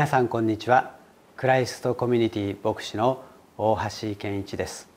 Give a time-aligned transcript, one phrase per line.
[0.00, 0.94] 皆さんこんにちは。
[1.36, 3.22] クライストコミュニティ牧師の
[3.58, 4.88] 大橋健一です。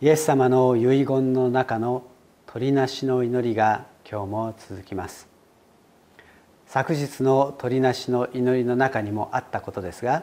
[0.00, 2.04] イエス様の遺言の中の
[2.46, 5.26] 鳥なしの祈りが今日も続きます。
[6.68, 10.22] 昨日の鳥なしの祈りの中にもあったことですが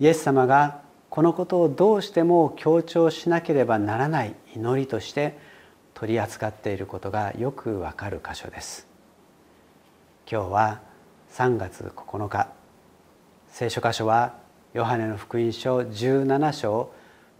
[0.00, 5.36] イエス様がこのことをどうしても強調しなければならない祈りとして
[5.92, 8.88] 取り扱っていることがよくわかる箇所です。
[10.26, 10.95] 今日は
[11.36, 12.48] 3月9日。
[13.48, 14.38] 聖書箇所は
[14.72, 16.90] ヨハネの福音書17章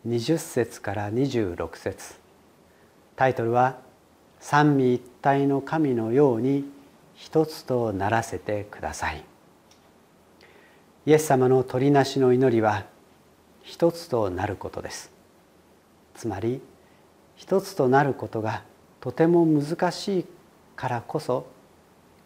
[0.06, 2.16] 20節から26節。
[3.16, 3.78] タイトルは
[4.38, 6.70] 「三位一体の神のように
[7.14, 9.24] 一つとならせてください」
[11.06, 12.84] イエス様の取りなしの祈りは
[13.62, 15.10] 一つとなることです。
[16.14, 16.60] つまり
[17.34, 18.62] 一つとなることが
[19.00, 20.26] とても難しい
[20.76, 21.46] からこそ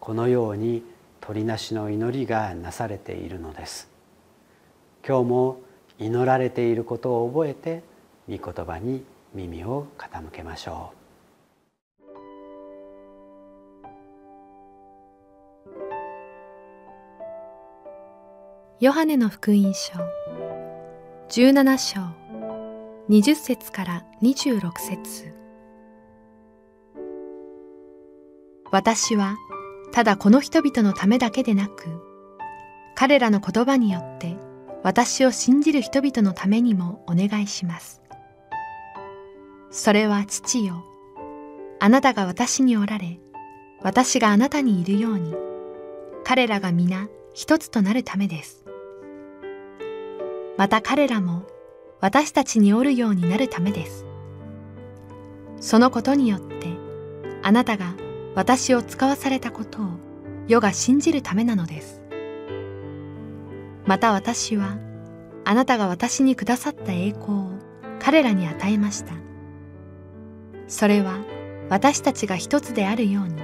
[0.01, 0.90] このように
[1.21, 3.89] 鳥なしの祈りがなされているのです。
[5.07, 5.61] 今日も
[5.99, 7.83] 祈られていることを覚えて
[8.27, 11.01] 御言葉に耳を傾けましょう。
[18.79, 19.93] ヨハネの福音書
[21.29, 22.01] 17章
[23.09, 25.33] 20節から26節。
[28.71, 29.35] 私は
[29.91, 31.85] ただこの人々のためだけでなく、
[32.95, 34.37] 彼らの言葉によって
[34.83, 38.01] 私を信じる人々のためにもお願いします。
[39.69, 40.83] それは父よ、
[41.79, 43.19] あなたが私におられ、
[43.81, 45.35] 私があなたにいるように、
[46.23, 48.65] 彼らが皆一つとなるためです。
[50.57, 51.43] また彼らも
[51.99, 54.05] 私たちにおるようになるためです。
[55.59, 56.67] そのことによって、
[57.43, 57.93] あなたが
[58.33, 59.85] 私を使わされたことを
[60.47, 62.01] 世が信じるためなのです。
[63.85, 64.77] また私は
[65.43, 67.49] あなたが私にくださった栄光を
[67.99, 69.13] 彼らに与えました。
[70.67, 71.17] それは
[71.69, 73.41] 私たちが一つであるように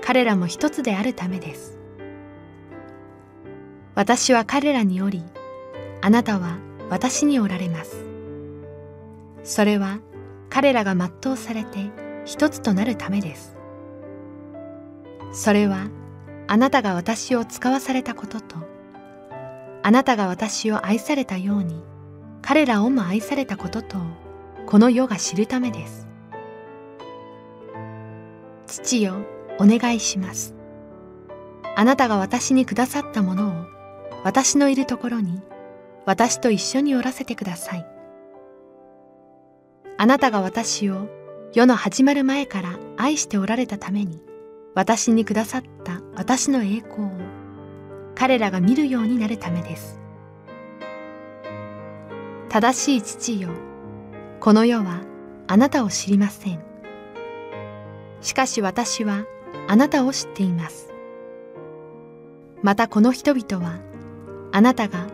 [0.00, 1.78] 彼らも一つであるためです。
[3.94, 5.22] 私は彼らにおり、
[6.00, 6.58] あなたは
[6.88, 8.04] 私におられます。
[9.42, 9.98] それは
[10.48, 11.90] 彼らが全うされて
[12.24, 13.57] 一つとなるためです。
[15.32, 15.88] それは
[16.46, 18.56] あなたが私を使わされたことと
[19.82, 21.82] あなたが私を愛されたように
[22.42, 23.98] 彼らをも愛されたことと
[24.66, 26.08] この世が知るためです。
[28.66, 29.14] 父よ
[29.58, 30.54] お願いします。
[31.74, 33.52] あなたが私にくださったものを
[34.24, 35.40] 私のいるところに
[36.04, 37.86] 私と一緒におらせてください。
[39.96, 41.08] あなたが私を
[41.54, 44.22] 世の始まる前から愛しておられたために
[44.74, 47.10] 私にくださった私の栄光を
[48.14, 50.00] 彼らが見るようになるためです。
[52.48, 53.50] 正しい父よ、
[54.40, 55.02] この世は
[55.46, 56.62] あなたを知りません。
[58.20, 59.24] しかし私は
[59.68, 60.92] あなたを知っています。
[62.62, 63.78] またこの人々は
[64.50, 65.06] あなたが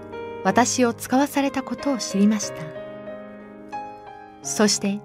[0.44, 2.62] 私を使わされたことを知りました。
[4.42, 5.00] そして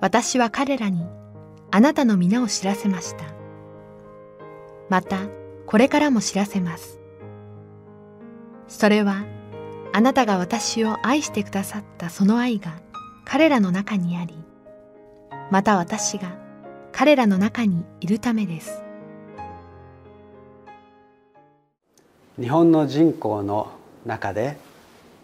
[0.00, 1.06] 私は彼らに
[1.70, 3.41] あなたの皆を知らせました。
[4.92, 5.20] また
[5.64, 7.00] これからも知らせます。
[8.68, 9.24] それは
[9.94, 12.74] あなたが私を愛してくださったその愛が
[13.24, 14.34] 彼らの中にあり、
[15.50, 16.36] また私が
[16.92, 18.82] 彼らの中にいるためです。
[22.38, 23.72] 日本の人口の
[24.04, 24.58] 中で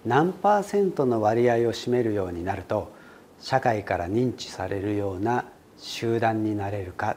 [0.06, 2.90] 何パーセントの割合を占めるようになると
[3.38, 5.44] 社会から認知されるような
[5.76, 7.16] 集団になれるか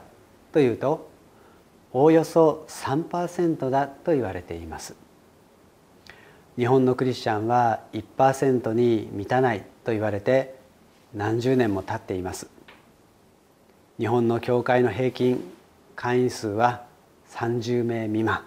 [0.51, 1.10] というと
[1.93, 4.95] おおよそ3%だと言われています。
[6.57, 10.55] 日本のクリスチャンは1%に満たないと言われて
[11.13, 12.49] 何十年も経っています。
[13.99, 15.43] 日本の教会の平均
[15.95, 16.85] 会員数は
[17.29, 18.43] 30名未満。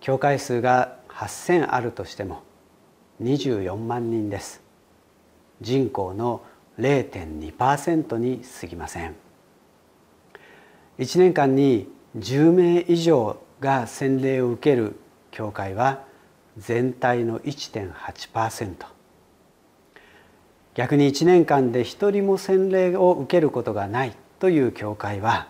[0.00, 2.42] 教会数が8,000あるとしても
[3.22, 4.62] 24万人です。
[5.60, 6.42] 人口の
[6.78, 9.14] 0.2%に過ぎません。
[10.98, 14.96] 1年間に10名以上が洗礼を受ける
[15.30, 16.04] 教会は
[16.56, 18.74] 全体の1.8%
[20.74, 25.48] 逆に1年間で一人も洗礼を受けることがないという教会は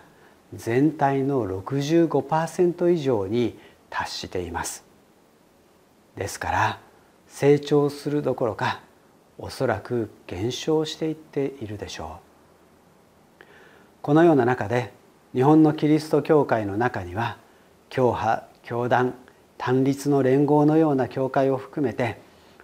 [0.53, 3.59] 全体の65%以上に
[3.89, 4.85] 達しています。
[6.15, 6.79] ですから
[7.27, 8.81] 成長するどころか
[9.37, 12.19] おそらく減少していっているでしょ
[13.41, 13.43] う。
[14.01, 14.93] このような中で
[15.37, 17.37] 日本のキリスト教会の中には
[17.89, 19.13] 教派教団
[19.59, 22.19] 単立の連合のような教会を含めて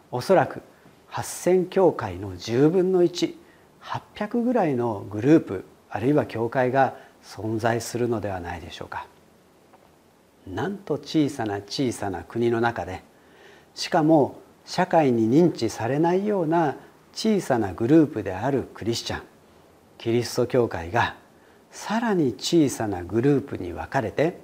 [0.09, 0.63] おそらく
[1.11, 9.05] 8,000教会の10分の1800ぐらいのグループあるいは教会が存在するのではないでしょうか。
[10.47, 13.03] なんと小さな小さな国の中で
[13.75, 16.77] しかも社会に認知されないような
[17.13, 19.21] 小さなグループであるクリスチャン
[19.99, 21.21] キリスト教会が
[21.73, 24.37] さらに小さなグループに分かれて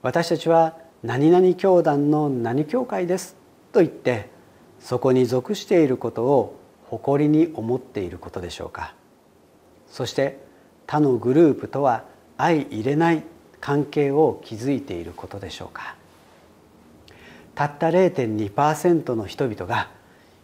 [0.00, 3.34] 私たちは何々教団の何教会です
[3.72, 4.30] と言って
[4.78, 8.94] そこに属していることを誇りに思っていることでしょうか。
[9.88, 10.38] そして
[10.86, 12.04] 他のグループとは
[12.38, 13.24] 相入れない
[13.60, 15.96] 関係を築いていることでしょうか。
[17.56, 19.90] たった0.2%の人々が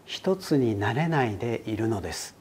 [0.04, 2.34] 一つになれないでいるのです。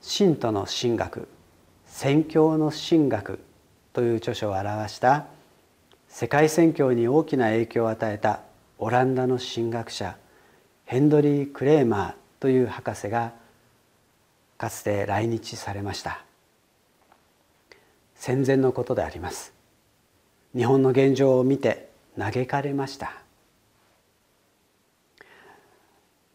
[0.00, 1.28] 信徒の神学
[2.00, 3.40] 宣教の神学
[3.92, 5.26] という著書を表した
[6.06, 8.42] 世界宣教に大きな影響を与えた
[8.78, 10.16] オランダの神学者
[10.84, 13.32] ヘンドリー・クレーマーという博士が
[14.58, 16.22] かつて来日されました。
[18.14, 19.52] 戦前のことであります。
[20.54, 23.10] 日本の現状を見て嘆かれました。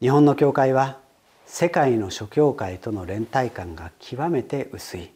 [0.01, 0.99] 日本の教会は
[1.45, 5.13] 世界の諸教会との連帯感が極めて薄い。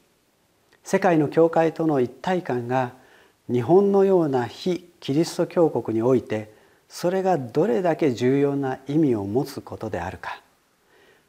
[0.87, 2.93] 世界の教会との一体感が
[3.51, 6.49] 日本のような非キリスト教国において
[6.87, 10.41] それがどれだけ重要な意味を持つことであるか。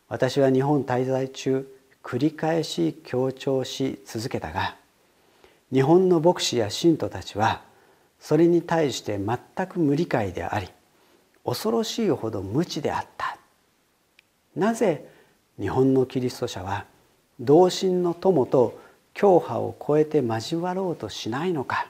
[0.08, 1.69] 私は日本滞在中
[2.05, 4.76] 繰り返し強調し続けたが
[5.72, 7.62] 日本の牧師や信徒たちは
[8.20, 10.69] それに対して全く無理解であり
[11.44, 13.37] 恐ろしいほど無知であった。
[14.55, 15.08] なぜ
[15.58, 16.84] 日本のキリスト者は
[17.40, 18.87] 同心の友と
[19.19, 21.88] 教派を超えて交わろうとしないのか。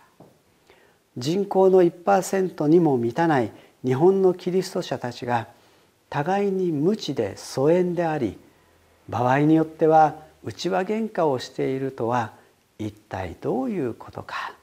[1.18, 3.52] 人口の1%にも満たない
[3.84, 5.46] 日本のキリスト者たちが
[6.08, 8.38] 互いに無知で疎遠であり
[9.10, 12.32] 場合によっては内輪喧嘩をしているとは
[12.78, 14.54] 一体どういうことか。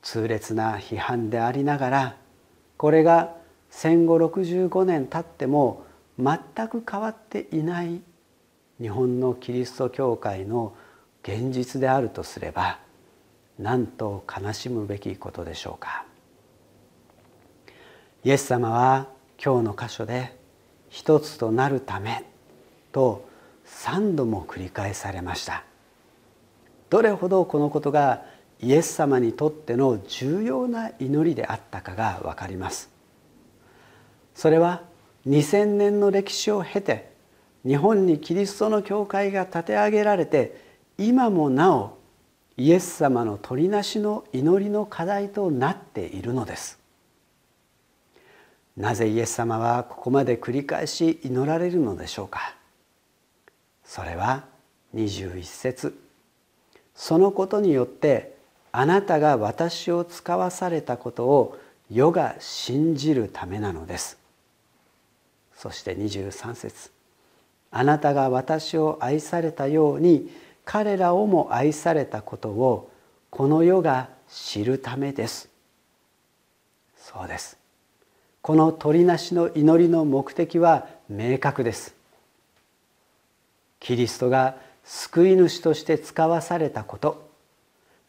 [0.00, 2.16] 痛烈な批判でありながら
[2.78, 3.34] これが
[3.68, 5.84] 戦後65年経っても
[6.18, 6.38] 全
[6.68, 8.00] く変わっていない
[8.80, 10.74] 日本のキリスト教会の
[11.26, 12.78] 現実であるとすれば
[13.58, 16.04] なんと悲しむべきことでしょうか。
[18.22, 19.08] イエス様は
[19.42, 20.36] 今日の箇所で
[20.88, 22.24] 「一つとなるため」
[22.92, 23.28] と
[23.66, 25.64] 3度も繰り返されました。
[26.90, 28.22] どれほどこのことが
[28.60, 32.88] イエス様にとっての重要な祈りであったかが分かります。
[34.34, 34.82] それは
[35.26, 37.10] 2000年の歴史を経て
[37.66, 40.65] 日本にキリストの教会が立て上げられて
[40.98, 41.98] 今もなお
[42.56, 46.78] イエス様の取りなしの祈りの課題となっているのです。
[48.76, 52.54] なぜイエス様はここまで繰り返し祈られるのでしょうか。
[53.84, 54.44] それは
[54.94, 55.98] 21節。
[56.94, 58.36] そのことによって
[58.72, 61.58] あなたが私を使わされたことを
[61.90, 64.18] 世が信じるためなのです。
[65.54, 66.90] そして23節。
[67.70, 70.30] あなたが私を愛されたように
[70.66, 72.90] 彼らをも愛されたことを
[73.30, 75.48] この世が知るためです。
[76.98, 77.56] そうです。
[78.42, 81.94] この鳥なしの祈りの目的は明確です。
[83.78, 87.30] キリストが救い主として使わされたこと。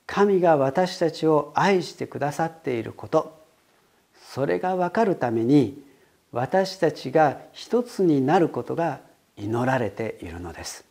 [0.08, 3.40] 神が私たちを愛してくださっていること。
[4.20, 5.80] それが分かるために
[6.32, 9.02] 私たちが一つになることが
[9.36, 10.87] 祈られているのです。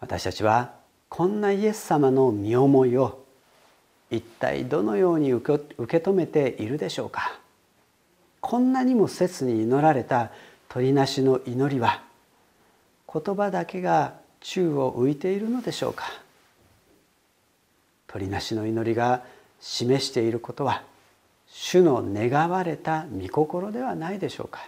[0.00, 0.72] 私たちは
[1.08, 3.24] こんなイエス様の身思いを
[4.10, 7.38] 一体どのように受け止めているでしょうか。
[8.40, 10.30] こんなにも切に祈られた
[10.68, 12.02] 鳥なしの祈りは
[13.12, 16.06] 言葉だけが宙を浮いているのでしょうか。
[18.06, 19.22] 鳥なしの祈りが
[19.60, 20.82] 示していることは
[21.46, 24.66] 主の願われた御心ではないでしょうか。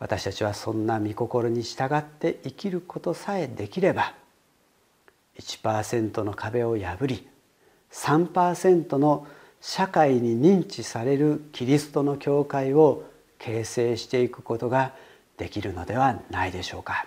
[0.00, 4.14] 私たちはそんな御心に従って生きることさえできれば
[5.38, 7.28] 1%の壁を破り
[7.92, 9.26] 3%の
[9.60, 13.04] 社会に認知されるキリストの教会を
[13.38, 14.94] 形成していくことが
[15.36, 17.06] できるのではないでしょうか。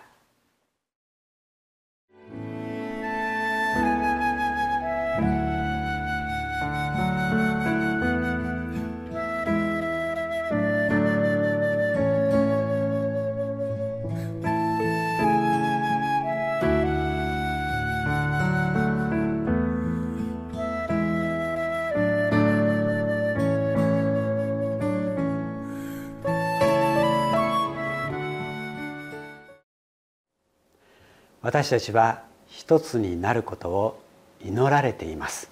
[31.44, 34.02] 私たちは一つになることを
[34.42, 35.52] 祈られています。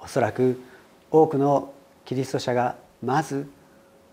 [0.00, 0.60] おそらく
[1.10, 1.72] 多くの
[2.04, 3.48] キリスト者がまず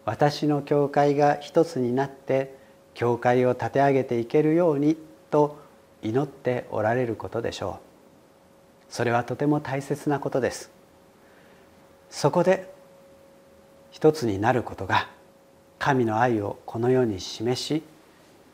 [0.06, 2.56] 私の教会が一つになって
[2.94, 4.96] 教会を立て上げていけるように
[5.32, 5.58] と
[6.04, 7.80] 祈っておられることでしょ
[8.90, 8.94] う。
[8.94, 10.70] それはとても大切なことです。
[12.12, 12.72] そこで
[13.90, 15.10] 一つになることが
[15.80, 17.82] 神の愛をこの世に示し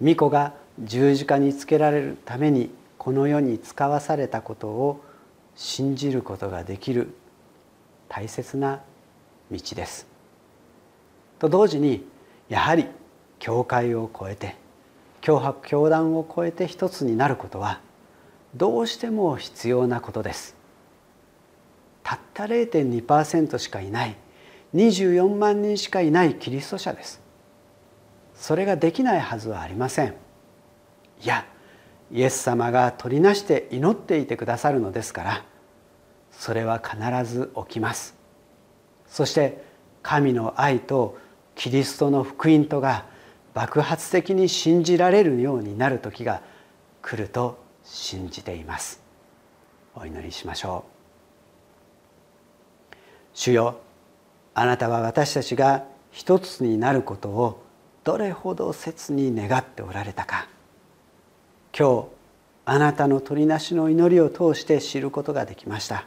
[0.01, 0.53] 御子が
[0.83, 5.01] 十字架につけられるためにこの世に使わされたことを
[5.55, 7.13] 信じることができる
[8.07, 8.81] 大切な
[9.51, 10.07] 道です。
[11.39, 12.05] と同時に
[12.49, 12.87] やはり
[13.39, 14.55] 教会を超えて
[15.21, 17.81] 脅迫教団を超えて一つになることは
[18.55, 20.55] どうしても必要なことです。
[22.03, 24.15] たった0.2%しかいない
[24.73, 27.21] 24万人しかいないキリスト者です。
[28.35, 30.28] それができないはずはありません。
[31.21, 31.45] いや
[32.11, 35.43] イエス様が取りなして祈っていてくださるのですから
[36.31, 36.97] それは必
[37.31, 38.15] ず起きます。
[39.07, 39.63] そして
[40.01, 41.17] 神の愛と
[41.55, 43.05] キリストの福音とが
[43.53, 46.41] 爆発的に信じられるようになる時が
[47.01, 49.01] 来ると信じています。
[49.95, 50.85] お祈りしましょ
[52.93, 52.95] う。
[53.33, 53.79] 主よ
[54.53, 57.63] あなたは私たちが一つになることを
[58.03, 60.47] どれほど切に願っておられたか。
[61.77, 62.05] 今日
[62.65, 66.05] あなたの取りなしの祈りを通して知ることができました。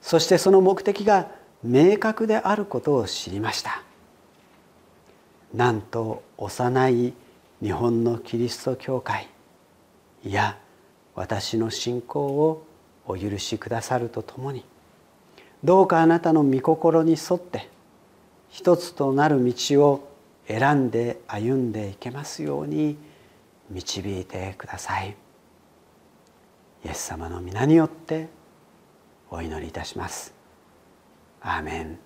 [0.00, 1.28] そしてその目的が
[1.62, 3.82] 明確であることを知りました。
[5.54, 7.14] なんと幼い
[7.62, 9.28] 日本のキリスト教会
[10.24, 10.58] いや
[11.14, 12.66] 私の信仰を
[13.06, 14.64] お許しくださるとともに
[15.64, 17.68] どうかあなたの御心に沿って
[18.50, 20.08] 一つとなる道を
[20.46, 22.96] 選んで歩んでいけますように
[23.70, 25.16] 導いてください。
[26.84, 28.28] イエス様の皆によって
[29.30, 30.34] お祈りいたします。
[31.40, 32.05] アーメン。